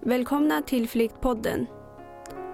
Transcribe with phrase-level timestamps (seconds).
[0.00, 1.66] Välkomna till Flyktpodden.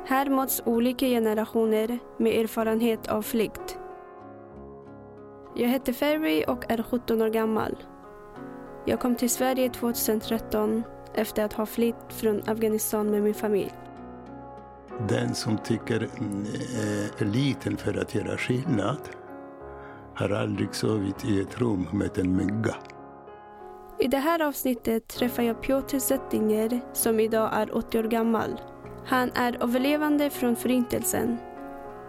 [0.07, 3.78] Här möts olika generationer med erfarenhet av flykt.
[5.57, 7.76] Jag heter Ferry och är 17 år gammal.
[8.84, 10.82] Jag kom till Sverige 2013
[11.14, 13.73] efter att ha flytt från Afghanistan med min familj.
[15.09, 19.01] Den som tycker eh, är liten för att göra skillnad
[20.15, 22.75] har aldrig sovit i ett rum med en mygga.
[23.99, 28.61] I det här avsnittet träffar jag Piotr Zettinger som idag är 80 år gammal.
[29.07, 31.37] Han är överlevande från Förintelsen.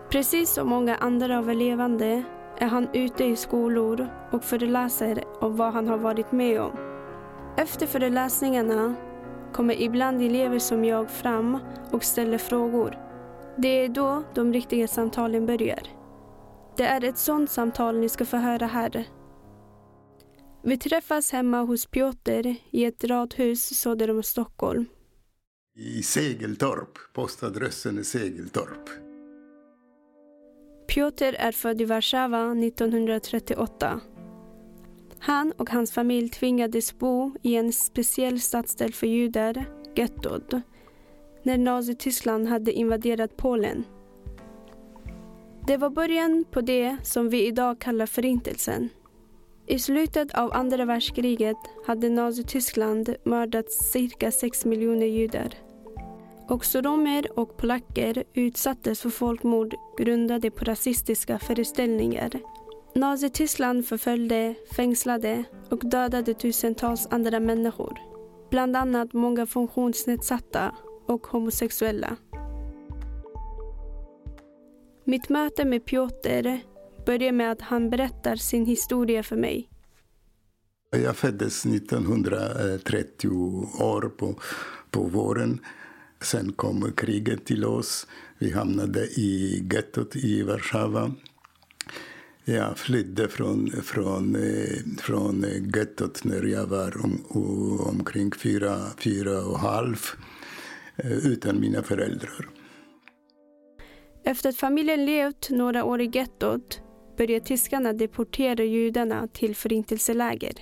[0.09, 2.23] Precis som många andra överlevande
[2.57, 6.71] är han ute i skolor och föreläser om vad han har varit med om.
[7.57, 8.95] Efter föreläsningarna
[9.53, 11.57] kommer ibland elever som jag fram
[11.91, 12.97] och ställer frågor.
[13.57, 15.83] Det är då de riktiga samtalen börjar.
[16.77, 19.05] Det är ett sådant samtal ni ska få höra här.
[20.67, 24.85] Vi träffas hemma hos Piotr i ett radhus söder om Stockholm.
[25.75, 27.13] I Segeltorp.
[27.13, 28.89] Postadressen är Segeltorp.
[30.87, 33.99] Piotr är född i Warszawa 1938.
[35.19, 40.53] Han och hans familj tvingades bo i en speciell stadsdel för judar, gettot,
[41.43, 43.83] när Nazityskland hade invaderat Polen.
[45.67, 48.89] Det var början på det som vi idag kallar Förintelsen.
[49.67, 55.53] I slutet av andra världskriget hade Nazityskland mördat cirka 6 miljoner judar.
[56.49, 62.29] Också romer och polacker utsattes för folkmord grundade på rasistiska föreställningar.
[62.95, 67.99] Nazityskland förföljde, fängslade och dödade tusentals andra människor.
[68.49, 70.75] Bland annat många funktionsnedsatta
[71.07, 72.17] och homosexuella.
[75.03, 76.59] Mitt möte med Piotr
[77.05, 79.69] börjar med att han berättar sin historia för mig.
[80.91, 83.27] Jag föddes 1930
[83.79, 84.35] år på,
[84.91, 85.59] på våren.
[86.21, 88.07] Sen kom kriget till oss.
[88.37, 91.11] Vi hamnade i gettot i Warszawa.
[92.45, 94.37] Jag flydde från, från,
[95.01, 97.23] från gettot när jag var om,
[97.79, 99.97] omkring fyra, fyra och halv
[101.23, 102.49] utan mina föräldrar.
[104.23, 106.81] Efter att familjen levt några år i gettot
[107.17, 110.53] började tyskarna deportera judarna till förintelseläger.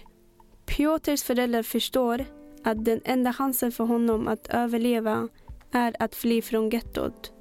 [0.66, 2.26] Piotrs föräldrar förstår
[2.64, 5.30] att den enda chansen för honom att överleva
[5.72, 7.34] är att fly från gettot.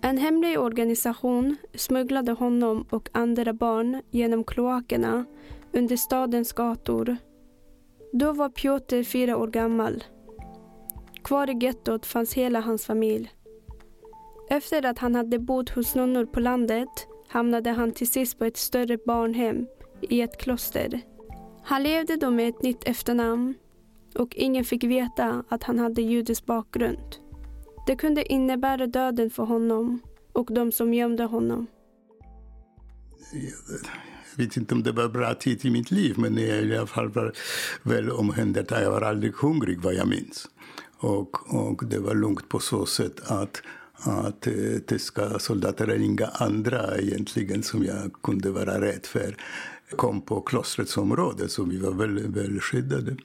[0.00, 5.24] En hemlig organisation smugglade honom och andra barn genom kloakerna
[5.72, 7.16] under stadens gator.
[8.12, 10.04] Då var Piotr fyra år gammal.
[11.24, 13.30] Kvar i gettot fanns hela hans familj.
[14.50, 16.88] Efter att han hade bott hos nunnor på landet
[17.28, 19.66] hamnade han till sist på ett större barnhem
[20.00, 21.00] i ett kloster.
[21.64, 23.54] Han levde då med ett nytt efternamn
[24.14, 27.16] och ingen fick veta att han hade judisk bakgrund.
[27.86, 30.00] Det kunde innebära döden för honom
[30.32, 31.66] och de som gömde honom.
[34.30, 36.76] Jag vet inte om det var en bra tid i mitt liv, men jag i
[36.76, 37.32] alla fall var
[37.82, 38.84] väl omhändertagen.
[38.84, 40.48] Jag var aldrig hungrig, vad jag minns.
[40.98, 43.62] Och, och det var lugnt på så sätt att
[43.98, 44.48] att
[44.86, 49.36] tyska soldater eller inga andra egentligen som jag kunde vara rädd för
[49.96, 53.16] kom på klostrets område, så vi var väl, väl skyddade.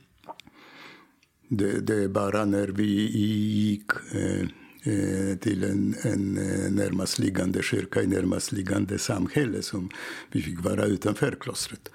[1.48, 4.42] Det, det är bara när vi gick eh,
[4.84, 9.90] eh till en, en eh, närmast liggande kyrka i närmast liggande samhälle som
[10.32, 11.90] vi fick vara utanför klostret.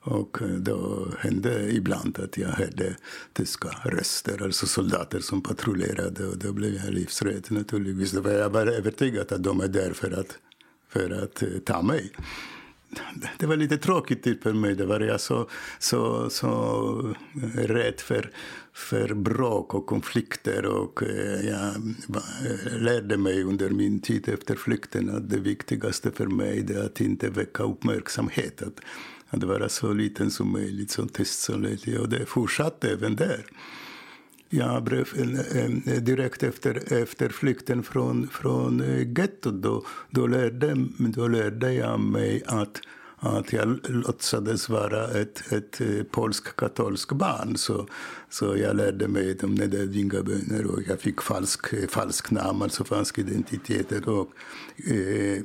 [0.00, 2.96] Och då hände ibland att jag hörde
[3.32, 8.12] tyska röster, alltså soldater som patrullerade och då blev jag livsrädd naturligtvis.
[8.12, 10.38] Då var jag bara övertygad att de är där för att,
[10.88, 12.12] för att eh, ta mig.
[13.38, 14.74] Det var lite tråkigt typ för mig.
[14.74, 15.48] Det var jag så,
[15.78, 18.30] så, så eh, rädd för,
[18.72, 20.66] för bråk och konflikter.
[20.66, 21.74] Och eh, jag
[22.80, 27.30] lärde mig under min tid efter flykten att det viktigaste för mig är att inte
[27.30, 28.62] väcka uppmärksamhet.
[28.62, 28.80] Att,
[29.30, 31.98] att vara så liten som möjligt, så tyst som möjligt.
[31.98, 33.46] Och det fortsatte även där.
[34.50, 35.06] Jag blev
[36.04, 42.42] direkt efter, efter flykten från, från eh, gettot då, då, lärde, då lärde jag mig
[42.46, 42.80] att,
[43.16, 47.56] att jag låtsades vara ett, ett eh, polsk-katolskt barn.
[47.56, 47.86] Så,
[48.30, 52.84] så jag lärde mig de nedärvda bönerna och jag fick falsk, eh, falsk namn, alltså
[52.84, 53.92] falsk identitet.
[53.92, 54.28] Och,
[54.90, 55.42] eh,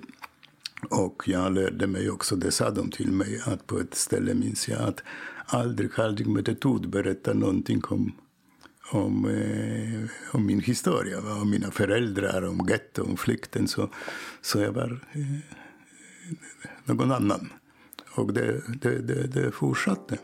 [0.89, 4.67] och jag lärde mig också, det sa de till mig, att på ett ställe minns
[4.67, 5.03] jag att
[5.45, 8.11] aldrig, aldrig med ett ord berätta någonting om,
[8.91, 13.67] om, eh, om min historia, om mina föräldrar, om getto, om flykten.
[13.67, 13.89] Så,
[14.41, 15.21] så jag var eh,
[16.85, 17.53] någon annan.
[18.15, 20.17] Och det, det, det, det fortsatte.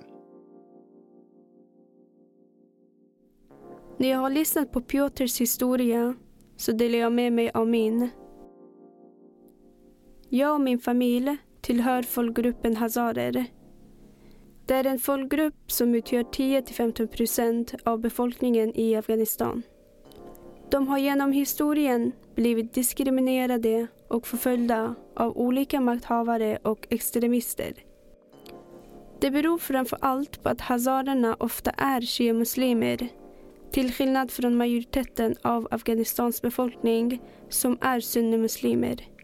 [3.97, 6.15] När jag har lyssnat på Piotrs historia
[6.57, 8.09] så delar jag med mig av min.
[10.31, 13.45] Jag och min familj tillhör folkgruppen hazarer.
[14.65, 19.63] Det är en folkgrupp som utgör 10-15 procent av befolkningen i Afghanistan.
[20.71, 27.73] De har genom historien blivit diskriminerade och förföljda av olika makthavare och extremister.
[29.21, 33.07] Det beror framför allt på att hazarerna ofta är shia-muslimer
[33.71, 39.18] till skillnad från majoriteten av Afghanistans befolkning som är sunnimuslimer.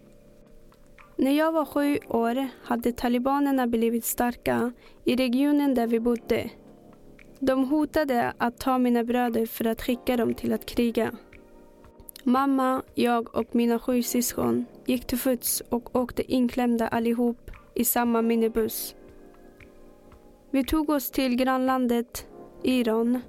[1.17, 4.71] När jag var sju år hade talibanerna blivit starka
[5.03, 6.49] i regionen där vi bodde.
[7.39, 11.11] De hotade att ta mina bröder för att skicka dem till att kriga.
[12.23, 18.21] Mamma, jag och mina sju syskon gick till fots och åkte inklämda allihop i samma
[18.21, 18.95] minibuss.
[20.51, 22.27] Vi tog oss till grannlandet
[22.63, 23.19] Iran.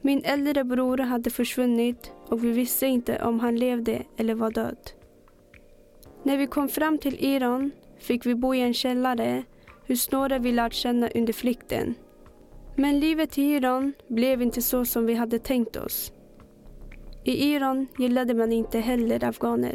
[0.00, 4.78] Min äldre bror hade försvunnit och vi visste inte om han levde eller var död.
[6.24, 9.44] När vi kom fram till Iran fick vi bo i en källare
[9.88, 11.94] hos några vi lärt känna under flykten.
[12.76, 16.12] Men livet i Iran blev inte så som vi hade tänkt oss.
[17.24, 19.74] I Iran gillade man inte heller afghaner.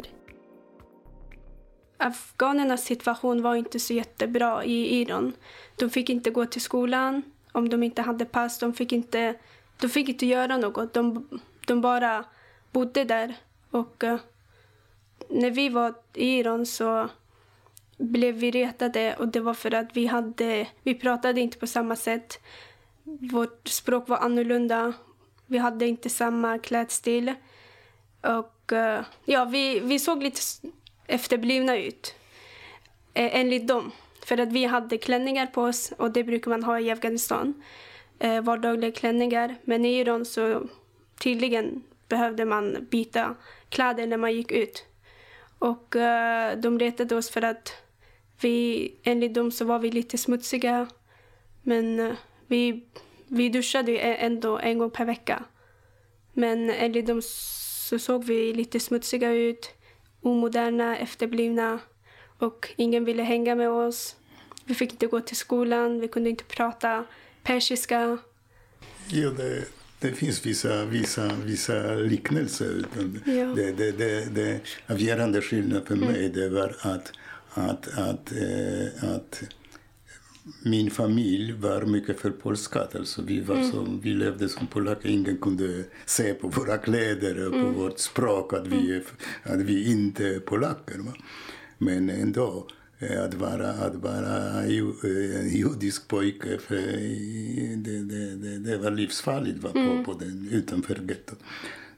[1.96, 5.32] Afghanernas situation var inte så jättebra i Iran.
[5.76, 7.22] De fick inte gå till skolan
[7.52, 8.58] om de inte hade pass.
[8.58, 9.34] De fick inte,
[9.80, 10.94] de fick inte göra något.
[10.94, 11.28] De,
[11.66, 12.24] de bara
[12.72, 13.34] bodde där.
[13.70, 14.18] Och eh,
[15.30, 17.08] när vi var i Iran så
[17.96, 21.96] blev vi retade och det var för att vi, hade, vi pratade inte på samma
[21.96, 22.40] sätt.
[23.02, 24.92] Vårt språk var annorlunda.
[25.46, 27.34] Vi hade inte samma klädstil.
[28.20, 30.40] Och eh, ja, vi, vi såg lite
[31.06, 32.14] efterblivna ut.
[33.14, 33.92] Eh, enligt dem.
[34.24, 37.62] För att vi hade klänningar på oss och det brukar man ha i Afghanistan.
[38.18, 39.56] Eh, vardagliga klänningar.
[39.64, 40.62] Men i Iran så
[41.18, 43.34] tydligen behövde man byta
[43.68, 44.86] kläder när man gick ut.
[45.60, 47.72] Och uh, de retade oss för att
[48.40, 50.86] vi, enligt dem så var vi lite smutsiga.
[51.62, 52.14] Men uh,
[52.46, 52.84] vi,
[53.28, 55.44] vi duschade ändå en gång per vecka.
[56.32, 59.70] Men enligt dem så såg vi lite smutsiga ut,
[60.20, 61.78] omoderna, efterblivna
[62.38, 64.16] och ingen ville hänga med oss.
[64.64, 67.04] Vi fick inte gå till skolan, vi kunde inte prata
[67.42, 68.18] persiska.
[69.08, 69.64] Ja, det,
[70.00, 72.84] det finns vissa, vissa, vissa liknelser.
[73.24, 73.44] Ja.
[73.44, 76.32] Det, det, det, det avgörande skillnaden för mig mm.
[76.32, 77.12] det var att,
[77.50, 79.42] att, att, äh, att
[80.64, 82.88] min familj var mycket förpolskad.
[82.94, 83.70] Alltså vi, var mm.
[83.70, 85.08] som, vi levde som polacker.
[85.08, 87.74] Ingen kunde se på våra kläder och på mm.
[87.74, 89.02] vårt språk att vi, mm.
[89.42, 90.98] att vi inte är polacker.
[90.98, 91.14] Va?
[91.78, 96.58] Men ändå Eh, att vara, att vara en judisk pojke.
[96.58, 96.76] För
[97.76, 100.04] det, det, det, det var livsfarligt var på, mm.
[100.04, 101.38] på den, utanför gettot.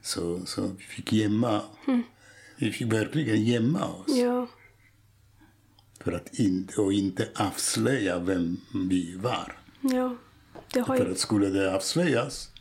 [0.01, 1.61] Så, så vi fick gömma.
[1.87, 2.03] Mm.
[2.55, 4.17] Vi fick verkligen gömma oss.
[4.17, 4.47] Ja.
[5.99, 8.57] För att inte, och inte avslöja vem
[8.89, 9.57] vi var.
[9.81, 10.15] Ja.
[10.73, 11.03] Det har ju...
[11.03, 12.51] För att skulle det avslöjas,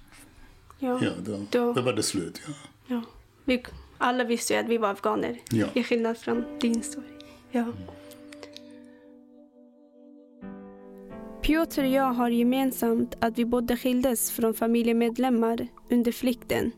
[0.79, 1.00] ja.
[1.03, 1.73] Ja, då, då...
[1.73, 2.43] då var det slut.
[2.47, 2.53] Ja.
[2.87, 3.03] Ja.
[3.45, 3.65] Vi,
[3.99, 5.67] alla visste ju att vi var afghaner, ja.
[5.75, 7.06] i skillnad från din story.
[7.50, 7.61] Ja.
[7.61, 7.75] Mm.
[11.43, 16.71] Piotr och jag har gemensamt att vi båda skildes från familjemedlemmar under flykten.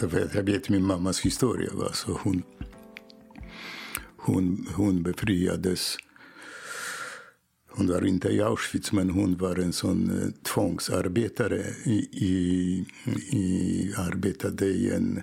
[0.00, 1.70] Jag vet, jag vet min mammas historia.
[1.72, 2.42] Alltså hon,
[4.16, 5.96] hon, hon befriades.
[7.70, 11.62] Hon var inte i Auschwitz, men hon var en sån eh, tvångsarbetare.
[11.84, 12.86] I, i,
[13.36, 15.22] i, arbetade i en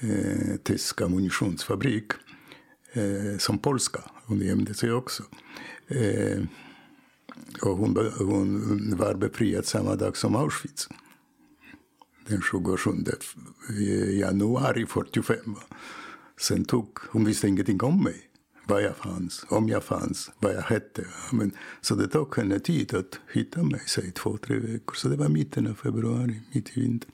[0.00, 2.12] eh, tysk ammunitionsfabrik
[2.96, 4.00] eh, som polska.
[4.26, 5.22] Hon gömde sig också.
[5.88, 6.42] Eh,
[7.62, 10.88] och hon, hon var befriad samma dag som Auschwitz.
[12.28, 12.90] Den 27
[14.12, 15.36] januari 45.
[16.40, 18.22] Sen tog, hon visste ingenting om mig.
[18.68, 21.06] Var jag fanns, om jag fanns, vad jag hette.
[21.32, 24.94] Men, så det tog henne tid att hitta mig, säg två, tre veckor.
[24.94, 27.10] Så det var mitten av februari, mitt i vintern.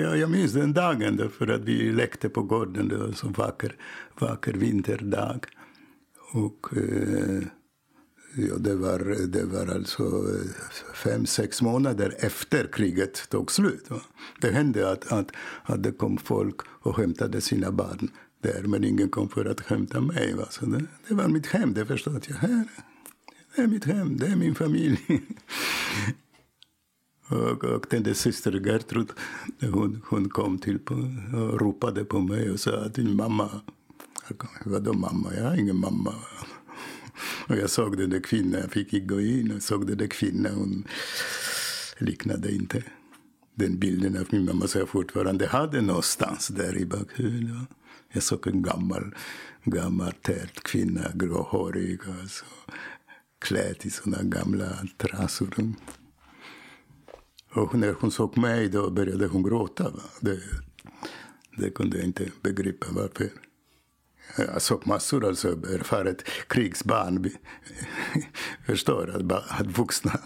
[0.00, 2.88] Ja, jag minns den dagen därför att vi lekte på gården.
[2.88, 3.76] Det var en så vacker,
[4.18, 5.46] vacker vinterdag.
[6.32, 7.42] Och eh,
[8.38, 13.88] Ja, det, var, det var alltså eh, fem, sex månader efter kriget tog slut.
[14.40, 18.10] Det hände att, att, att det kom folk och hämtade sina barn
[18.42, 20.34] där, men ingen kom för att hämta mig.
[20.34, 20.46] Va?
[20.50, 22.36] Så det, det var mitt hem, det förstod jag.
[22.36, 22.64] Här,
[23.56, 24.98] det är mitt hem, det är min familj.
[27.28, 29.10] Och, och den där syster Gertrud,
[29.60, 30.94] hon, hon kom till på,
[31.34, 33.60] och ropade på mig och sa att din mamma...
[34.64, 35.34] Vadå mamma?
[35.36, 36.14] Jag har ingen mamma.
[37.48, 40.54] Och jag såg den där kvinnan, jag fick gå in och såg den där kvinnan.
[40.54, 40.84] Hon,
[41.98, 42.82] liknade inte
[43.54, 47.68] den bilden av min mamma som jag fortfarande hade någonstans där i bakhuvudet.
[48.12, 49.14] Jag såg en gammal,
[49.64, 52.44] gammal tät kvinna, gråhårig, alltså,
[53.38, 55.74] klädd i såna gamla trasor.
[57.56, 59.92] Och när hon såg mig då började hon gråta.
[60.20, 60.40] Det,
[61.56, 63.30] det kunde jag inte begripa varför.
[64.36, 67.30] Jag såg massor alltså erfaret krigsbarn
[68.66, 70.20] förstår att, att vuxna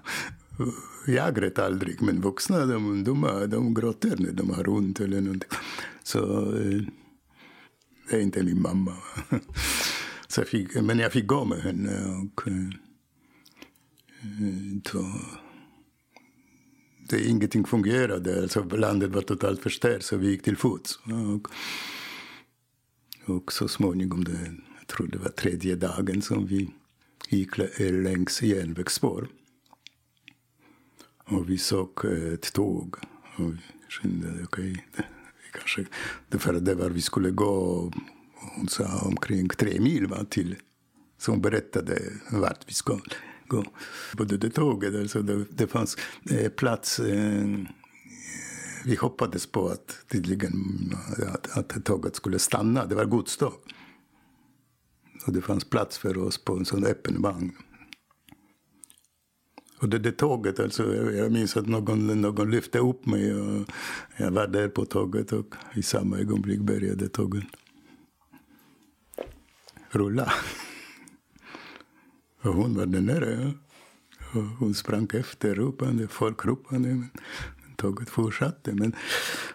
[1.06, 5.50] jag grät aldrig, men vuxna de, de, de gråter när de har ont eller någonting.
[6.02, 6.82] Så eh,
[8.10, 8.96] det är inte min mamma.
[10.28, 11.90] Så jag fick, men jag fick gå med henne.
[12.22, 12.68] Och, eh,
[14.22, 15.04] eh, så,
[17.10, 18.42] det, ingenting fungerade.
[18.42, 20.98] Alltså, landet var totalt förstört, så vi gick till fots.
[21.06, 21.48] Och,
[23.34, 26.70] och så småningom, det, jag tror det var tredje dagen som vi
[27.28, 29.28] gick eh, längs järnvägsspår.
[31.24, 32.96] Och vi såg eh, ett tåg.
[33.36, 35.04] Och vi kände, okej, okay,
[35.52, 35.86] kanske...
[36.30, 37.92] För det var vi skulle gå,
[38.56, 40.56] hon sa omkring tre mil va, till...
[41.18, 43.00] Så hon berättade vart vi skulle
[43.50, 43.64] gå.
[44.16, 45.96] På det tåget, alltså det, det fanns
[46.30, 47.00] eh, plats...
[47.00, 47.46] Eh,
[48.84, 50.52] vi hoppades på att tydligen
[51.26, 52.86] att, att tåget skulle stanna.
[52.86, 53.52] Det var godståg.
[55.26, 57.52] Och det fanns plats för oss på en sån öppen vagn.
[59.80, 63.70] Och det där tåget, alltså, jag minns att någon, någon lyfte upp mig och
[64.16, 67.44] jag var där på tåget och i samma ögonblick började tåget
[69.90, 70.32] rulla.
[72.42, 73.52] Och hon var där nere.
[74.32, 76.88] Och hon sprang efter, ropande, folk ropande.
[76.88, 77.10] Men
[77.76, 78.72] tåget fortsatte.
[78.74, 78.92] Men,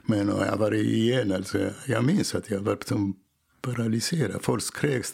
[0.06, 3.16] men jag var igen, alltså, jag minns att jag var som
[3.62, 4.44] paralyserad.
[4.44, 5.06] Folk skrek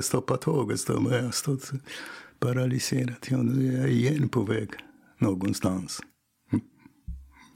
[0.00, 1.16] stoppa tåget, stoppa.
[1.16, 1.60] Jag stod
[2.38, 3.26] paralyserad.
[3.28, 4.70] Ja, nu är jag igen på väg
[5.18, 6.00] någonstans.
[6.52, 6.64] Mm.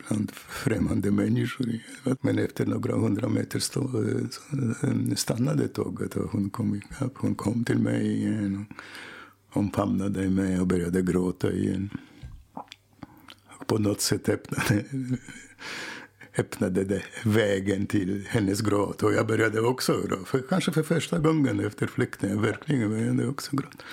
[0.09, 1.67] Bland främmande människor.
[2.21, 4.27] Men efter några hundra meter stå, eh,
[4.83, 6.81] eh, stannade tåget och hon kom.
[7.15, 8.77] Hon kom till mig igen och
[9.53, 11.91] omfamnade mig och började gråta igen.
[13.67, 14.85] På något sätt öppnade,
[16.39, 19.03] öppnade det vägen till hennes gråt.
[19.03, 20.25] Och jag började också gråta.
[20.25, 22.43] För, kanske för första gången efter flykten.
[22.43, 23.85] Verkligen började jag också gråta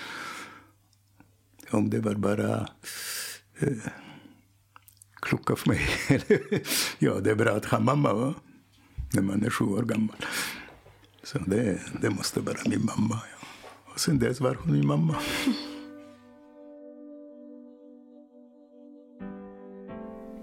[1.70, 2.68] om det var bara
[3.60, 3.78] eh,
[5.22, 5.82] klocka för mig.
[7.00, 8.34] ja, det är bra att ha mamma va?
[9.14, 10.16] när man är sju år gammal.
[11.24, 13.22] Så det, det måste vara min mamma.
[13.32, 13.37] Ja.
[13.98, 15.16] Och sen dess var hon min mamma.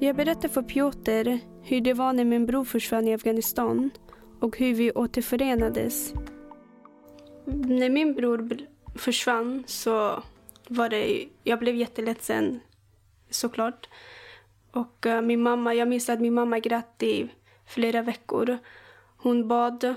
[0.01, 3.91] Jag berättar för Piotr hur det var när min bror försvann i Afghanistan
[4.41, 6.15] och hur vi återförenades.
[7.45, 8.59] När min bror
[8.95, 10.23] försvann så
[10.69, 12.61] var det, jag blev jätteledsen
[13.31, 13.89] såklart.
[14.71, 17.29] Och eh, min mamma, jag minns att min mamma grät i
[17.67, 18.59] flera veckor.
[19.17, 19.95] Hon bad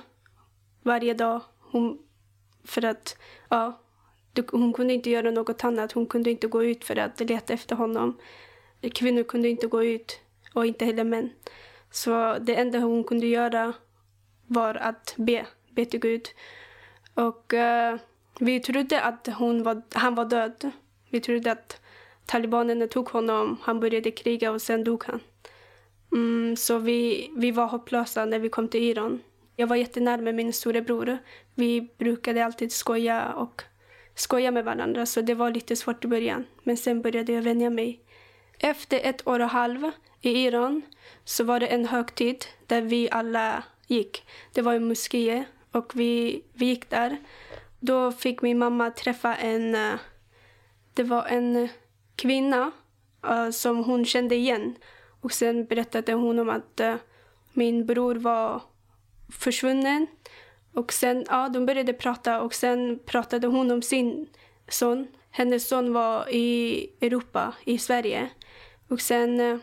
[0.83, 1.41] varje dag.
[1.59, 1.99] Hon,
[2.67, 3.17] för att,
[3.49, 3.79] ja,
[4.51, 5.91] hon kunde inte göra något annat.
[5.91, 8.17] Hon kunde inte gå ut för att leta efter honom.
[8.93, 10.19] Kvinnor kunde inte gå ut
[10.53, 11.29] och inte heller män.
[11.91, 13.73] Så det enda hon kunde göra
[14.47, 16.27] var att be, be till Gud.
[17.13, 17.99] Och uh,
[18.39, 20.71] vi trodde att hon var, han var död.
[21.09, 21.81] Vi trodde att
[22.25, 25.19] talibanerna tog honom, han började kriga och sen dog han.
[26.11, 29.21] Mm, så vi, vi var hopplösa när vi kom till Iran.
[29.59, 31.17] Jag var jättenära min storebror.
[31.55, 33.63] Vi brukade alltid skoja och
[34.15, 36.45] skoja med varandra så det var lite svårt i början.
[36.63, 38.01] Men sen började jag vänja mig.
[38.59, 40.81] Efter ett år och halv i Iran
[41.23, 44.25] så var det en högtid där vi alla gick.
[44.53, 47.17] Det var en moské och vi, vi gick där.
[47.79, 49.77] Då fick min mamma träffa en...
[50.93, 51.69] Det var en
[52.15, 52.71] kvinna
[53.29, 54.75] uh, som hon kände igen.
[55.21, 56.95] Och sen berättade hon om att uh,
[57.53, 58.61] min bror var
[59.29, 60.07] försvunnen.
[60.73, 64.27] Och sen, ja, de började prata och sen pratade hon om sin
[64.67, 65.07] son.
[65.29, 68.29] Hennes son var i Europa, i Sverige.
[68.87, 69.57] Och sen eh,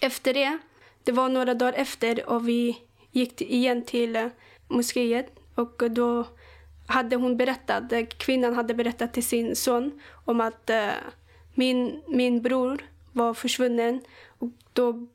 [0.00, 0.58] efter det,
[1.04, 2.78] det var några dagar efter och vi
[3.10, 4.26] gick igen till eh,
[4.68, 6.24] moskéet och då
[6.86, 10.90] hade hon berättat, eh, kvinnan hade berättat till sin son om att uh,
[11.54, 12.78] min, min bror
[13.12, 14.00] var försvunnen.
[14.38, 15.06] Och då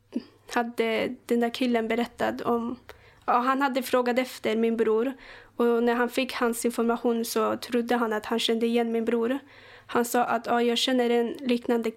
[0.53, 2.79] hade den där killen berättat om...
[3.31, 5.13] Ja, han hade frågat efter min bror.
[5.55, 9.39] Och när han fick hans information så trodde han att han kände igen min bror.
[9.85, 11.91] Han sa att ja, jag känner en liknande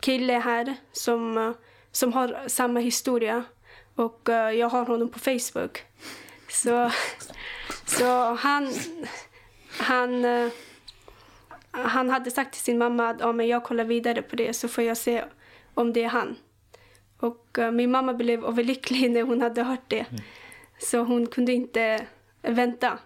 [0.00, 1.54] kille här som,
[1.92, 3.44] som har samma historia.
[3.94, 5.84] Och uh, jag har honom på Facebook.
[6.48, 6.90] Så
[7.86, 8.72] så han,
[9.78, 10.48] han, eh,
[11.70, 14.68] han hade sagt till sin mamma att ja, men jag kollar vidare på det så
[14.68, 15.24] får jag se
[15.74, 16.36] om det är han.
[17.20, 20.00] Och uh, min mamma blev överlycklig när hon hade hört det.
[20.10, 20.22] Mm.
[20.78, 22.06] Så hon kunde inte
[22.42, 22.98] vänta.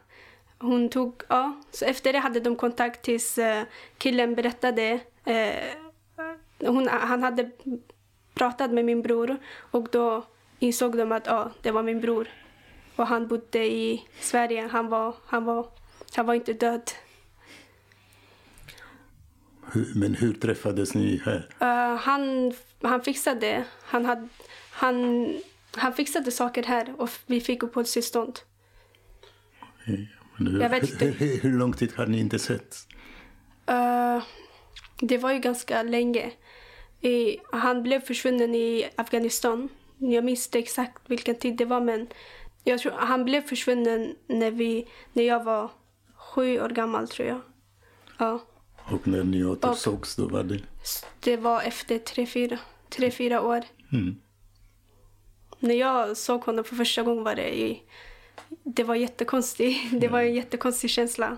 [0.59, 3.62] Hon tog, ja, så efter det hade de kontakt tills uh,
[3.99, 5.00] killen berättade.
[5.28, 7.50] Uh, hon, han hade
[8.35, 10.25] pratat med min bror och då
[10.59, 12.28] insåg de att ja, det var min bror.
[12.97, 14.69] Och han bodde i Sverige.
[14.73, 15.66] Han var, han var,
[16.14, 16.90] han var inte död.
[19.95, 21.49] Men hur träffades ni här?
[21.62, 22.52] Uh, han,
[22.83, 23.64] han fixade.
[23.83, 24.29] Han, hade,
[24.71, 25.26] han,
[25.75, 28.38] han fixade saker här och vi fick uppehållstillstånd.
[29.83, 30.07] Okay.
[30.37, 31.07] Hur, Jag vet inte.
[31.07, 32.76] Hur, hur, lång tid har ni inte sett?
[33.71, 34.23] Uh,
[35.00, 36.33] det var ju ganska länge.
[37.00, 39.69] I, han blev försvunnen i Afghanistan.
[39.99, 42.09] Jag minns inte exakt vilken tid det var men
[42.64, 45.71] jag tror, han blev försvunnen när, vi, när jag var
[46.14, 47.41] sju år gammal tror jag.
[48.19, 48.41] Ja.
[48.92, 50.61] Och när ni återsågs då var det?
[51.20, 52.58] Det var efter tre, fyra,
[52.88, 53.64] tre, fyra år.
[53.92, 54.16] Mm.
[55.58, 57.82] När jag såg honom för första gången var det i,
[58.62, 59.80] det var jättekonstigt.
[60.00, 61.37] Det var en jättekonstig känsla.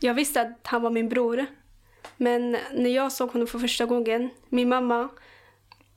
[0.00, 1.46] Jag visste att han var min bror.
[2.16, 5.08] Men när jag såg honom för första gången, min mamma,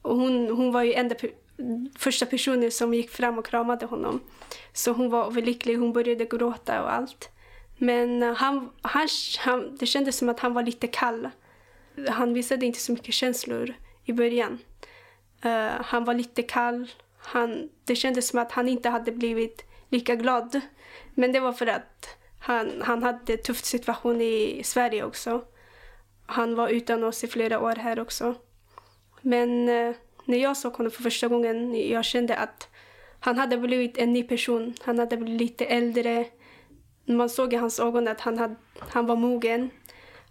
[0.02, 1.16] hon, hon var ju enda
[1.98, 4.20] första personen som gick fram och kramade honom.
[4.74, 7.30] Så hon var överlycklig, hon började gråta och allt.
[7.82, 9.08] Men eh, han, han,
[9.40, 11.30] han, det kändes som att han var lite kall.
[12.10, 13.74] Han visade inte så mycket känslor
[14.06, 14.60] i början.
[15.46, 16.92] Uh, han var lite kall.
[17.18, 20.62] Han, det kändes som att han inte hade blivit lika glad.
[21.14, 25.44] Men det var för att han, han hade en tuff situation i Sverige också.
[26.26, 28.36] Han var utan oss i flera år här också.
[29.22, 29.96] Men uh,
[30.26, 32.68] när jag såg honom för första gången, jag kände att
[33.20, 34.74] han hade blivit en ny person.
[34.82, 36.26] Han hade blivit lite äldre.
[37.16, 39.70] Man såg i hans ögon att han, hade, han var mogen.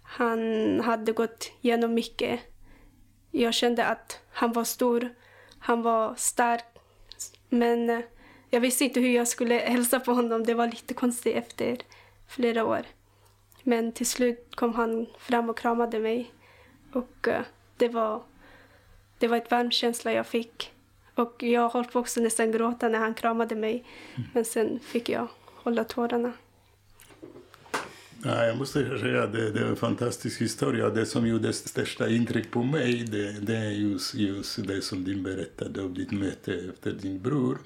[0.03, 2.39] Han hade gått igenom mycket.
[3.31, 5.09] Jag kände att han var stor,
[5.59, 6.65] han var stark.
[7.49, 7.99] Men eh,
[8.49, 10.45] jag visste inte hur jag skulle hälsa på honom.
[10.45, 11.77] Det var lite konstigt efter
[12.27, 12.81] flera år.
[13.63, 16.31] Men till slut kom han fram och kramade mig.
[16.93, 17.41] Och eh,
[17.77, 18.23] det var
[19.17, 20.71] det var ett varm känsla jag fick.
[21.15, 23.85] Och jag höll på också nästan gråta när han kramade mig.
[24.33, 25.27] Men sen fick jag
[25.63, 26.33] hålla tårarna.
[28.23, 30.89] Ja, jag måste säga att det, det, är en fantastisk historia.
[30.89, 35.15] Det som gjorde största intryck på mig det, det är just, just det som du
[35.15, 37.57] berättade om ditt möte efter din bror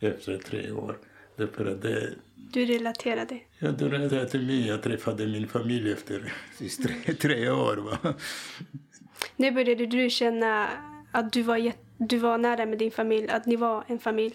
[0.00, 0.98] efter tre år.
[1.36, 3.40] Därför att det, du relaterade?
[3.58, 4.68] Ja, du relaterade till mig.
[4.68, 6.32] Jag träffade min familj efter
[6.82, 7.76] tre, tre år.
[7.76, 8.14] Va?
[9.36, 10.68] När började du känna
[11.12, 14.34] att du var, du var nära med din familj, att ni var en familj?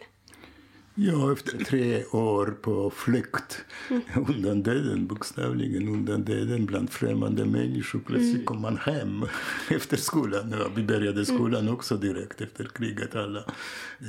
[1.01, 4.01] Ja, efter tre år på flykt mm.
[4.29, 7.99] undan döden, bokstavligen undan döden bland främmande människor.
[7.99, 8.45] Plötsligt mm.
[8.45, 9.25] kom man hem
[9.69, 10.55] efter skolan.
[10.59, 11.73] Ja, vi började skolan mm.
[11.73, 13.15] också direkt efter kriget.
[13.15, 13.43] Alla.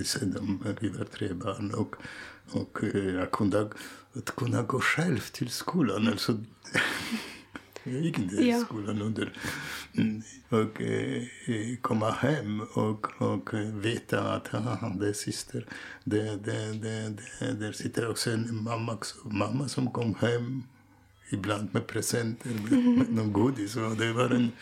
[0.04, 1.74] sedan vi var tre barn.
[1.74, 1.96] Och,
[2.50, 3.70] och eh, jag kunde,
[4.12, 6.08] att kunna gå själv till skolan.
[6.08, 6.38] Alltså,
[7.84, 9.32] jag gick inte i skolan under...
[9.96, 11.22] Mm, och eh,
[11.80, 15.66] komma hem och, och veta att ah, det är syster.
[16.04, 20.62] Det, det, det, det, där sitter också en mamma, mamma som kom hem
[21.30, 23.76] ibland med presenter, med, med någon godis.
[23.76, 24.52] Och det var en...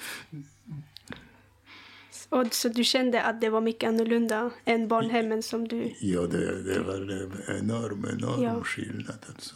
[2.29, 5.95] Och så du kände att det var mycket annorlunda än barnhemmen som du...
[6.01, 8.65] Ja, det, det var en enorm, enorm ja.
[8.65, 9.19] skillnad.
[9.29, 9.55] Alltså.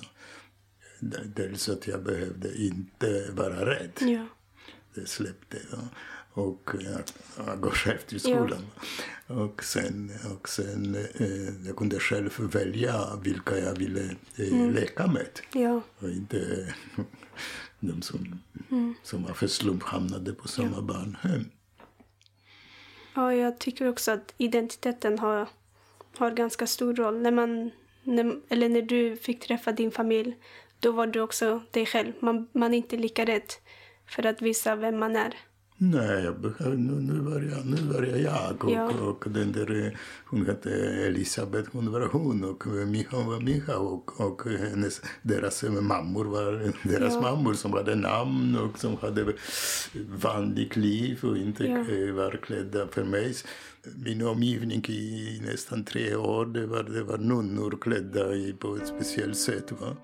[1.34, 3.92] Dels att jag behövde inte vara rädd.
[4.00, 4.26] Ja.
[4.94, 5.58] Det släppte.
[5.70, 5.78] Ja.
[6.34, 7.02] Och jag,
[7.46, 8.66] jag går själv till skolan.
[9.26, 9.34] Ja.
[9.34, 14.70] Och sen, och sen eh, jag kunde själv välja vilka jag ville eh, mm.
[14.70, 15.40] leka med.
[15.52, 15.80] Ja.
[15.98, 16.74] Och inte
[17.80, 18.38] de som,
[18.70, 18.94] mm.
[19.02, 20.82] som av slump hamnade på samma ja.
[20.82, 21.44] barnhem.
[23.14, 25.48] Ja, jag tycker också att identiteten har,
[26.16, 27.22] har ganska stor roll.
[27.22, 27.70] När man,
[28.02, 30.36] när, eller när du fick träffa din familj
[30.82, 32.12] då var du också dig själv.
[32.20, 33.52] Man, man är inte lika rädd
[34.06, 35.34] för att visa vem man är.
[35.76, 38.64] Nej, jag, nu, nu, var jag, nu var jag jag.
[38.64, 38.90] Och, ja.
[38.90, 40.70] och den där, hon hette
[41.06, 42.44] Elisabeth, hon var hon.
[42.44, 43.78] Och Micha var Micha.
[43.78, 47.20] Och, och hennes, deras mammor var deras ja.
[47.20, 49.32] mammor som hade namn och som hade
[50.22, 51.78] vanligt liv och inte ja.
[52.14, 53.34] var klädda för mig.
[54.04, 58.24] Min omgivning i nästan tre år, det var, det var nunnor klädda
[58.58, 59.72] på ett speciellt sätt.
[59.72, 59.96] Va?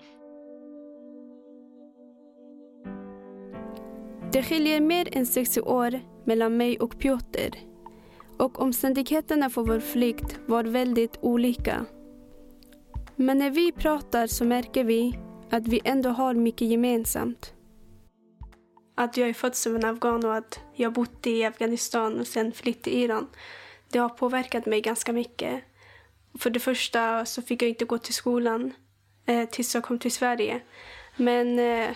[4.31, 7.57] Det skiljer mer än 60 år mellan mig och Piotr.
[8.37, 11.85] Och omständigheterna för vår flykt var väldigt olika.
[13.15, 15.19] Men när vi pratar så märker vi
[15.51, 17.53] att vi ändå har mycket gemensamt.
[18.95, 22.51] att jag är född som en afghan och att jag bott i Afghanistan och sen
[22.51, 23.27] flytt till Iran.
[23.91, 25.63] Det har påverkat mig ganska mycket.
[26.39, 28.73] För det första så fick jag inte gå till skolan
[29.25, 30.61] eh, tills jag kom till Sverige.
[31.17, 31.89] Men eh,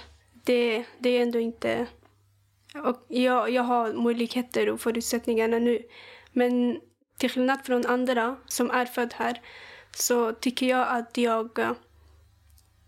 [0.43, 1.87] det, det är ändå inte...
[2.73, 5.81] Och jag, jag har möjligheter och förutsättningarna nu.
[6.31, 6.79] Men
[7.17, 9.41] till skillnad från andra som är född här
[9.95, 11.59] så tycker jag att jag,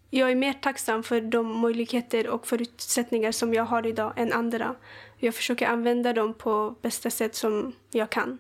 [0.10, 4.76] jag är mer tacksam för de möjligheter och förutsättningar som jag har idag än andra.
[5.18, 8.40] Jag försöker använda dem på bästa sätt som jag kan.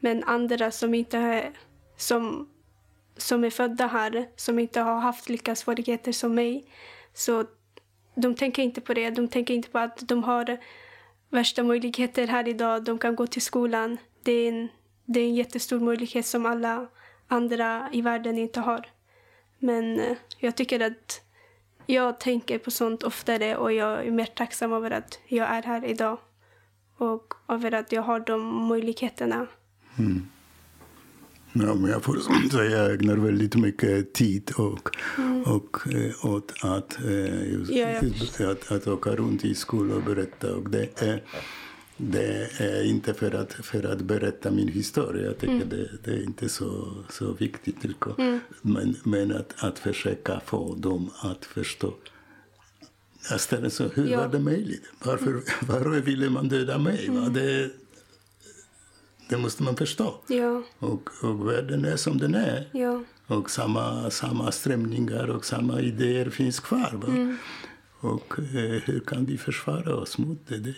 [0.00, 1.52] Men andra som inte är,
[1.96, 2.48] som,
[3.16, 6.64] som är födda här, som inte har haft lika svårigheter som mig,
[7.14, 7.44] så
[8.16, 9.10] de tänker inte på det.
[9.10, 10.58] De tänker inte på att de har
[11.30, 12.84] värsta möjligheter här idag.
[12.84, 13.98] De kan gå till skolan.
[14.22, 14.68] Det är en,
[15.04, 16.86] det är en jättestor möjlighet som alla
[17.28, 18.86] andra i världen inte har.
[19.58, 21.22] Men eh, jag tycker att
[21.86, 25.84] jag tänker på sånt oftare och jag är mer tacksam över att jag är här
[25.84, 26.18] idag.
[26.96, 29.46] Och över att jag har de möjligheterna.
[29.98, 30.28] Mm.
[31.60, 32.16] Ja, men jag får
[32.50, 35.42] säga jag ägnar väldigt mycket tid och, mm.
[35.42, 37.88] och, eh, åt att, eh, just, ja,
[38.38, 38.50] ja.
[38.50, 40.54] att, att åka runt i skolor och berätta.
[40.54, 41.22] Och det, är,
[41.96, 45.26] det är inte för att, för att berätta min historia.
[45.26, 45.68] Jag tycker mm.
[45.68, 47.84] det, det, är inte så, så viktigt.
[48.18, 48.40] Mm.
[48.62, 51.94] Men, men att, att försöka få dem att förstå.
[53.30, 54.20] Jag ställer så, hur ja.
[54.20, 54.82] var det möjligt?
[55.04, 57.06] Varför, varför ville man döda mig?
[57.06, 57.32] Mm.
[57.32, 57.70] Det,
[59.28, 60.14] det måste man förstå.
[60.26, 60.62] Ja.
[60.78, 62.68] Och, och världen är som den är.
[62.72, 63.02] Ja.
[63.26, 67.00] Och samma, samma strömningar och samma idéer finns kvar.
[67.06, 67.36] Mm.
[68.00, 70.74] Och eh, hur kan vi försvara oss mot det?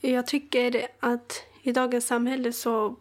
[0.00, 2.96] Jag tycker att i dagens samhälle så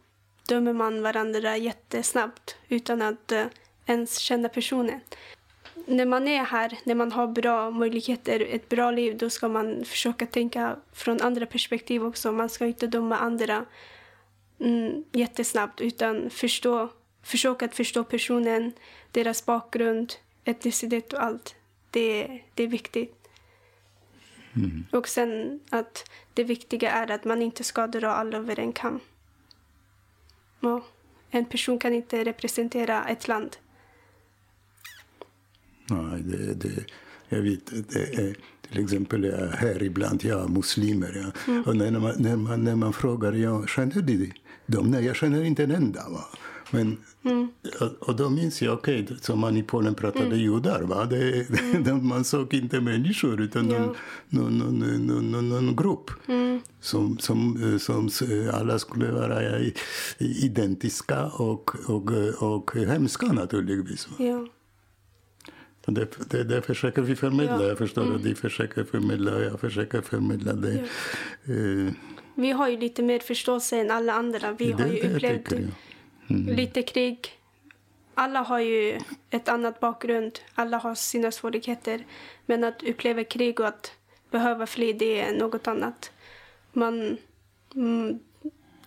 [0.47, 3.45] dömer man varandra jättesnabbt utan att eh,
[3.85, 4.99] ens känna personen
[5.89, 9.85] när man är här, när man har bra möjligheter, ett bra liv, då ska man
[9.85, 12.31] försöka tänka från andra perspektiv också.
[12.31, 13.65] Man ska inte döma andra
[14.59, 16.89] mm, jättesnabbt, utan förstå,
[17.23, 18.71] försöka att förstå personen,
[19.11, 21.55] deras bakgrund, etnicitet och allt.
[21.91, 23.29] Det, det är viktigt.
[24.55, 24.85] Mm.
[24.91, 28.99] Och sen att det viktiga är att man inte ska dra alla över en kam.
[30.59, 30.81] Ja.
[31.31, 33.57] En person kan inte representera ett land.
[35.89, 36.85] Nej, det, det,
[37.29, 38.35] jag vet, det är,
[38.71, 41.11] till exempel jag är här ibland, jag är muslimer.
[41.23, 41.51] Ja.
[41.51, 41.63] Mm.
[41.63, 44.31] Och när man, när, man, när man frågar, ja, känner du
[44.65, 44.91] dem?
[44.91, 46.09] Nej, jag känner inte en enda.
[46.09, 46.25] Va?
[46.71, 47.47] Men, mm.
[47.79, 50.39] och, och, då minns jag, okej, okay, som man i Polen pratade mm.
[50.39, 50.81] judar.
[50.81, 51.05] Va?
[51.05, 52.07] Det, mm.
[52.07, 53.95] man såg inte människor utan ja.
[54.29, 56.11] någon, någon, någon, någon, någon grupp.
[56.27, 56.61] Mm.
[56.81, 58.09] Som, som, som
[58.53, 59.59] alla skulle vara
[60.17, 64.07] identiska och, och, och hemska naturligtvis.
[64.17, 64.47] Ja.
[65.93, 67.61] Det, det, det försöker vi förmedla.
[67.63, 67.67] Ja.
[67.67, 68.15] Jag förstår mm.
[68.15, 70.87] att de försöker förmedla och jag försöker förmedla det.
[71.43, 71.53] Ja.
[71.53, 71.91] Uh,
[72.35, 74.51] vi har ju lite mer förståelse än alla andra.
[74.51, 76.55] Vi det, har ju upplevt mm.
[76.55, 77.39] lite krig.
[78.13, 78.99] Alla har ju
[79.29, 80.39] ett annat bakgrund.
[80.55, 82.05] Alla har sina svårigheter.
[82.45, 83.91] Men att uppleva krig och att
[84.31, 86.11] behöva fly, det är något annat.
[86.73, 87.17] Man,
[87.75, 88.19] mm,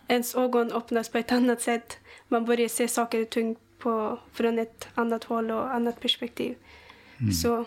[0.09, 1.99] ens ögon öppnas på ett annat sätt.
[2.29, 6.57] Man börjar se saker och ting på, från ett annat håll och annat perspektiv.
[7.23, 7.33] Mm.
[7.33, 7.65] Så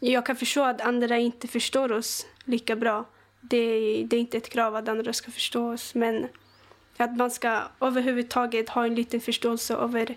[0.00, 3.04] jag kan förstå att andra inte förstår oss lika bra.
[3.40, 6.28] Det är, det är inte ett krav att andra ska förstå oss, men
[6.96, 10.16] att man ska överhuvudtaget ha en liten förståelse över,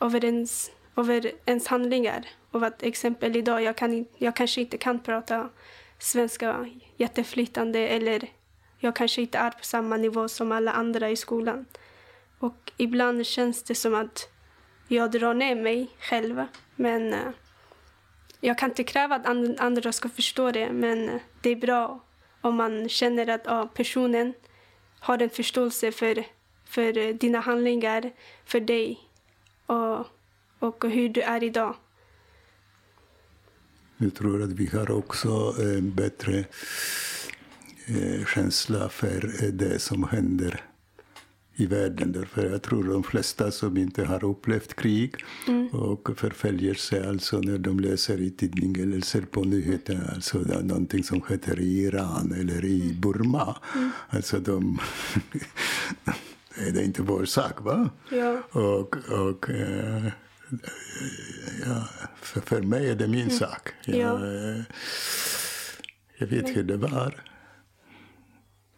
[0.00, 2.26] över, ens, över ens handlingar.
[2.50, 5.50] Och att exempel idag, jag, kan, jag kanske inte kan prata
[5.98, 8.28] svenska jätteflytande eller
[8.78, 11.66] jag kanske inte är på samma nivå som alla andra i skolan.
[12.38, 14.33] Och ibland känns det som att
[14.88, 16.44] jag drar ner mig själv
[16.76, 17.30] men eh,
[18.40, 19.26] jag kan inte kräva att
[19.60, 22.00] andra ska förstå det, men eh, det är bra
[22.40, 24.34] om man känner att ja, personen
[25.00, 26.24] har en förståelse för,
[26.64, 28.12] för eh, dina handlingar,
[28.44, 29.00] för dig
[29.66, 30.06] och,
[30.58, 31.76] och hur du är idag.
[33.96, 36.44] Jag tror att vi har också en bättre
[38.34, 40.73] känsla för det som händer
[41.56, 42.12] i världen.
[42.12, 45.14] Därför jag tror de flesta som inte har upplevt krig
[45.48, 45.68] mm.
[45.68, 51.22] och förföljelse, alltså när de läser i tidningen eller ser på nyheterna, alltså någonting som
[51.28, 53.00] heter i Iran eller i mm.
[53.00, 53.56] Burma.
[53.74, 53.90] Mm.
[54.08, 54.78] Alltså de...
[56.72, 57.90] det är inte vår sak, va?
[58.10, 58.42] Ja.
[58.60, 60.06] Och, och äh,
[61.66, 63.30] ja, för, för mig är det min mm.
[63.30, 63.68] sak.
[63.84, 64.26] Jag, ja.
[64.26, 64.62] Eh,
[66.18, 67.22] jag vet hur det var.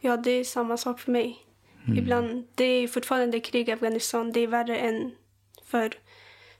[0.00, 1.45] Ja, det är samma sak för mig.
[1.86, 1.98] Mm.
[1.98, 4.32] Ibland, det är fortfarande krig i Afghanistan.
[4.32, 5.14] Det är värre än
[5.64, 5.94] förr.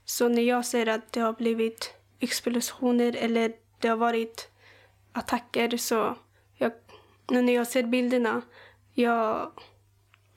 [0.05, 4.49] Så när jag ser att det har blivit explosioner eller det har varit
[5.11, 6.15] attacker så
[6.55, 6.71] jag,
[7.27, 8.41] när jag ser bilderna,
[8.93, 9.51] jag,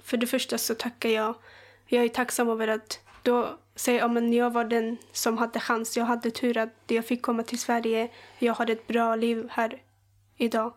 [0.03, 1.35] för det första så tackar jag,
[1.87, 5.97] jag är tacksam över att då säger jag men jag var den som hade chans,
[5.97, 9.83] jag hade tur att jag fick komma till Sverige, jag har ett bra liv här
[10.37, 10.73] idag.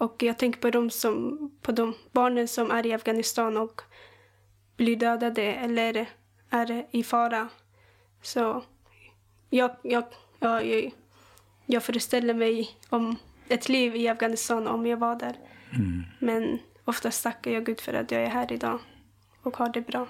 [0.00, 3.82] Och jag tänker på de, som, på de barnen som är i Afghanistan och
[4.76, 6.06] blir dödade eller
[6.50, 7.48] är i fara.
[8.22, 8.64] Så
[9.50, 10.04] jag, jag,
[10.40, 10.90] jag,
[11.66, 13.16] jag föreställer mig om
[13.48, 15.36] ett liv i Afghanistan om jag var där.
[15.72, 16.02] Mm.
[16.18, 18.78] Men oftast tackar jag Gud för att jag är här idag
[19.42, 20.08] och har det bra.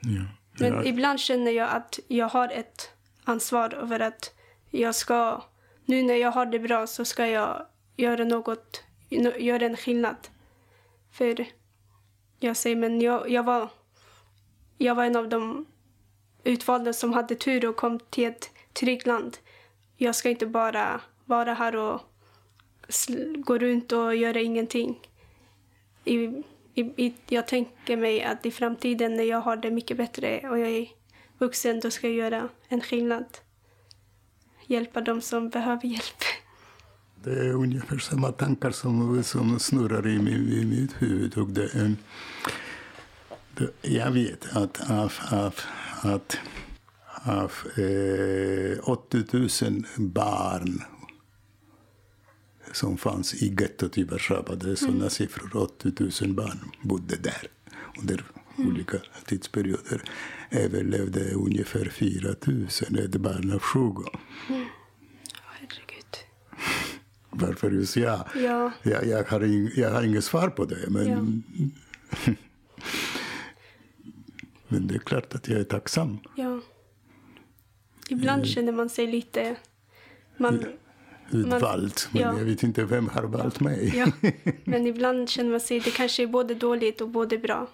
[0.00, 0.24] Ja.
[0.60, 0.84] Men ja.
[0.84, 2.92] ibland känner jag att jag har ett
[3.24, 4.34] ansvar över att
[4.70, 5.44] jag ska,
[5.84, 8.84] nu när jag har det bra så ska jag göra något,
[9.38, 10.28] göra en skillnad.
[11.10, 11.46] För
[12.38, 13.68] jag säger, men jag, jag, var,
[14.78, 15.66] jag var en av de
[16.44, 19.38] utvalda som hade tur och kom till ett tryggt land.
[19.96, 22.00] Jag ska inte bara vara här och
[23.36, 25.00] gå runt och göra ingenting.
[26.04, 26.14] I,
[26.74, 30.58] i, i, jag tänker mig att i framtiden när jag har det mycket bättre och
[30.58, 30.88] jag är
[31.38, 33.38] vuxen, då ska jag göra en skillnad.
[34.66, 36.22] Hjälpa dem som behöver hjälp.
[37.24, 41.38] Det är ungefär samma tankar som, som snurrar i, i, i mitt huvud.
[41.38, 41.94] Och det är,
[43.54, 45.54] det, jag vet att av, av,
[46.02, 46.38] att
[47.24, 49.24] av eh, 80
[49.64, 50.82] 000 barn
[52.72, 54.54] som fanns i gettot i Warszawa.
[54.54, 55.10] Det är sådana mm.
[55.10, 55.56] siffror.
[55.56, 57.48] 80 000 barn bodde där
[58.00, 58.24] under
[58.56, 58.70] mm.
[58.70, 60.02] olika tidsperioder.
[60.50, 62.66] Överlevde ungefär 4 000,
[63.04, 64.04] ett barn av 20.
[64.48, 64.67] Mm.
[67.40, 68.28] Varför just jag?
[68.36, 68.72] Ja.
[68.82, 70.90] Jag, jag, har in, jag har inget svar på det.
[70.90, 72.32] Men, ja.
[74.68, 76.18] men det är klart att jag är tacksam.
[76.36, 76.60] Ja.
[78.08, 78.48] Ibland eh.
[78.48, 79.56] känner man sig lite...
[80.36, 80.64] Man,
[81.30, 82.00] utvald.
[82.10, 82.38] Men ja.
[82.38, 83.92] jag vet inte vem har valt mig.
[83.96, 84.06] Ja.
[84.64, 87.66] Men ibland känner man sig, det kanske är både dåligt och både bra.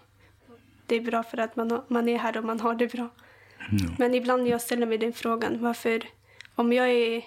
[0.87, 3.09] Det är bra för att man, man är här och man har det bra.
[3.70, 3.94] Mm.
[3.98, 6.05] Men ibland jag ställer mig den frågan, varför,
[6.55, 7.24] om jag är,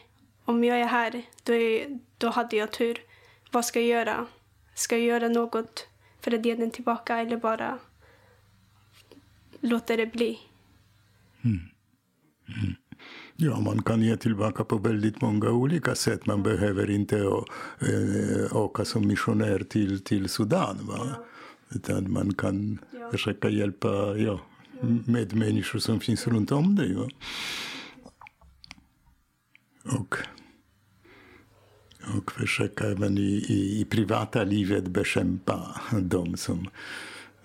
[0.48, 2.98] om jag är här, då, är, då hade jag tur.
[3.52, 4.26] Vad ska jag göra?
[4.76, 5.88] Ska jag göra något
[6.22, 7.80] för att ge den tillbaka eller bara
[9.62, 10.40] låta det bli?
[11.42, 11.60] Mm.
[12.48, 12.76] Mm.
[13.36, 16.26] Ja, man kan ge tillbaka på väldigt många olika sätt.
[16.26, 17.46] Man behöver inte å,
[17.80, 20.78] äh, åka som missionär till, till Sudan.
[20.82, 21.00] Va?
[21.00, 21.26] Ja.
[21.76, 23.12] Utan man kan ja.
[23.12, 24.40] försöka hjälpa ja,
[25.06, 26.94] med människor som finns runt om dig.
[26.94, 27.08] Va?
[29.90, 30.16] Och,
[32.18, 36.70] och försöka även i, i, i privata livet bekämpa de som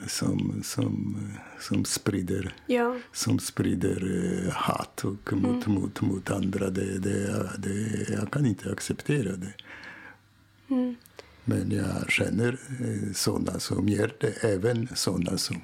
[0.06, 1.16] som, som,
[1.60, 2.96] som sprider, ja.
[3.12, 5.80] som sprider uh, hat och mot, mm.
[5.80, 6.70] mot, mot andra.
[6.70, 9.52] Det, det, det, jag kan inte acceptera det.
[10.68, 10.94] Mm.
[11.44, 15.60] Men jag känner uh, sådana som gör det, även sådana som,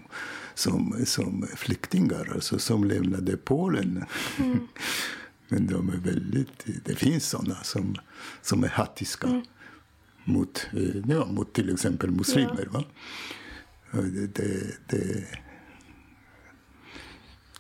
[0.55, 4.05] som, som flyktingar, alltså som lämnade Polen.
[4.39, 4.69] Mm.
[5.49, 7.97] Men de är väldigt, det finns sådana som,
[8.43, 9.43] som är hatiska mm.
[10.25, 12.69] mot, uh, ja, mot till exempel muslimer.
[12.73, 12.79] Ja.
[12.79, 12.85] Va?
[14.03, 15.25] Det, det, det,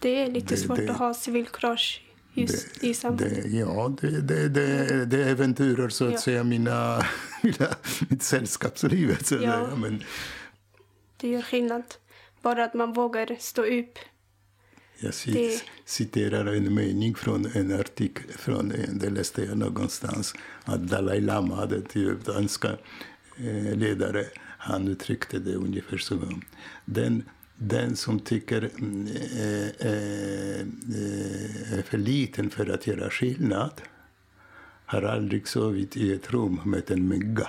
[0.00, 2.02] det är lite svårt att ha civilkurage
[2.34, 3.46] just i samhället.
[3.52, 4.48] ja, det,
[5.04, 6.18] det äventyrar så att ja.
[6.18, 7.06] säga mina,
[7.42, 7.68] mina,
[8.08, 9.18] mitt sällskapsliv.
[9.24, 9.76] Så ja.
[9.76, 10.04] Men,
[11.16, 11.82] det gör skillnad.
[12.42, 13.98] Bara att man vågar stå upp.
[15.00, 15.14] Jag
[15.84, 20.34] citerar en mening från en artikel, från, det läste jag någonstans,
[20.64, 22.68] att Dalai Lama hade till danska
[23.36, 24.24] eh, ledare
[24.58, 26.40] han uttryckte det ungefär så.
[26.84, 27.24] Den,
[27.56, 28.70] den som tycker äh,
[29.88, 30.60] äh,
[31.78, 33.80] är för liten för att göra skillnad
[34.86, 37.48] har aldrig sovit i ett rum med en mygga.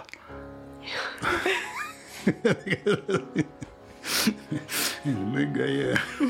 [5.04, 5.98] en mygga, ja.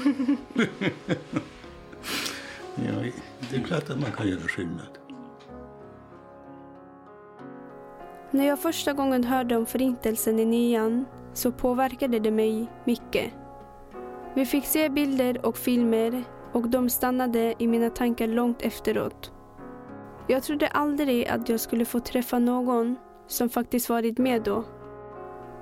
[2.75, 3.11] ja.
[3.49, 4.97] Det är klart att man kan göra skillnad.
[8.31, 13.33] När jag första gången hörde om förintelsen i nian så påverkade det mig mycket.
[14.33, 19.31] Vi fick se bilder och filmer och de stannade i mina tankar långt efteråt.
[20.27, 22.95] Jag trodde aldrig att jag skulle få träffa någon
[23.27, 24.63] som faktiskt varit med då.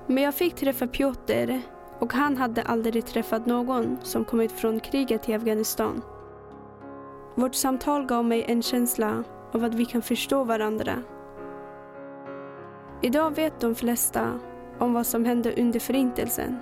[0.08, 1.62] Men jag fick träffa Piotr
[2.00, 6.02] och han hade aldrig träffat någon som kommit från kriget i Afghanistan.
[7.36, 11.04] Vårt samtal gav mig en känsla av att vi kan förstå varandra
[13.02, 14.40] Idag vet de flesta
[14.80, 16.58] om vad som hände under Förintelsen.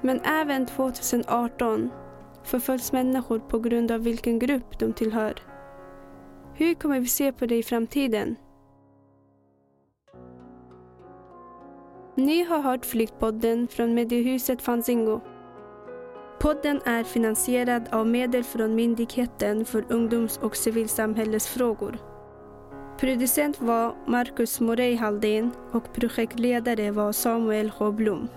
[0.00, 1.90] Men även 2018
[2.44, 5.34] förföljs människor på grund av vilken grupp de tillhör.
[6.54, 8.36] Hur kommer vi se på det i framtiden?
[12.18, 15.20] Ni har hört Flyktpodden från Mediehuset Fanzingo.
[16.40, 21.98] Podden är finansierad av medel från Myndigheten för ungdoms och civilsamhällesfrågor.
[22.98, 28.28] Producent var Marcus Morey Haldén och projektledare var Samuel H Blom.